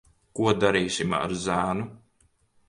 [0.37, 1.87] Ko darīsim ar zēnu?